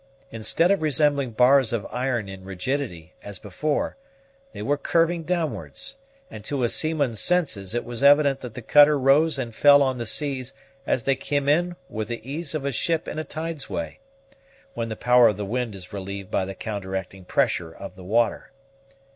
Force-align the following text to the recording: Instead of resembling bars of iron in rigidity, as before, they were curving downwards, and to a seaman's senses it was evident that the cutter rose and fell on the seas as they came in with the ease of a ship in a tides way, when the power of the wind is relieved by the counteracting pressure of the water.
Instead 0.31 0.71
of 0.71 0.81
resembling 0.81 1.29
bars 1.29 1.71
of 1.71 1.85
iron 1.91 2.27
in 2.27 2.43
rigidity, 2.43 3.13
as 3.21 3.37
before, 3.37 3.97
they 4.51 4.63
were 4.63 4.75
curving 4.75 5.21
downwards, 5.21 5.95
and 6.31 6.43
to 6.43 6.63
a 6.63 6.69
seaman's 6.69 7.19
senses 7.19 7.75
it 7.75 7.85
was 7.85 8.01
evident 8.01 8.39
that 8.39 8.55
the 8.55 8.63
cutter 8.63 8.97
rose 8.97 9.37
and 9.37 9.53
fell 9.53 9.83
on 9.83 9.99
the 9.99 10.07
seas 10.07 10.53
as 10.87 11.03
they 11.03 11.15
came 11.15 11.47
in 11.47 11.75
with 11.87 12.07
the 12.07 12.27
ease 12.27 12.55
of 12.55 12.65
a 12.65 12.71
ship 12.71 13.07
in 13.07 13.19
a 13.19 13.23
tides 13.23 13.69
way, 13.69 13.99
when 14.73 14.89
the 14.89 14.95
power 14.95 15.27
of 15.27 15.37
the 15.37 15.45
wind 15.45 15.75
is 15.75 15.93
relieved 15.93 16.31
by 16.31 16.45
the 16.45 16.55
counteracting 16.55 17.23
pressure 17.23 17.71
of 17.71 17.95
the 17.95 18.03
water. 18.03 18.51